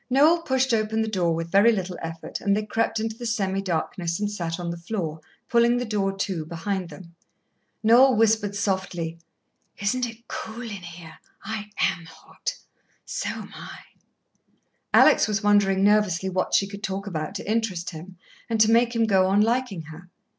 Noel 0.09 0.41
pushed 0.41 0.73
open 0.73 1.03
the 1.03 1.07
door 1.07 1.35
with 1.35 1.51
very 1.51 1.71
little 1.71 1.95
effort, 2.01 2.41
and 2.41 2.57
they 2.57 2.65
crept 2.65 2.99
into 2.99 3.15
the 3.15 3.27
semi 3.27 3.61
darkness 3.61 4.19
and 4.19 4.31
sat 4.31 4.59
on 4.59 4.71
the 4.71 4.75
floor, 4.77 5.21
pulling 5.47 5.77
the 5.77 5.85
door 5.85 6.11
to 6.11 6.43
behind 6.43 6.89
them. 6.89 7.13
Noel 7.83 8.15
whispered 8.15 8.55
softly: 8.55 9.19
"Isn't 9.77 10.09
it 10.09 10.27
cool 10.27 10.63
in 10.63 10.69
here? 10.81 11.19
I 11.45 11.69
am 11.77 12.05
hot." 12.05 12.57
"So 13.05 13.29
am 13.29 13.51
I." 13.53 13.77
Alex 14.91 15.27
was 15.27 15.43
wondering 15.43 15.83
nervously 15.83 16.29
what 16.29 16.55
she 16.55 16.65
could 16.65 16.81
talk 16.81 17.05
about 17.05 17.35
to 17.35 17.47
interest 17.47 17.91
him, 17.91 18.17
and 18.49 18.59
to 18.59 18.71
make 18.71 18.95
him 18.95 19.05
go 19.05 19.27
on 19.27 19.39
liking 19.41 19.83
her. 19.83 20.09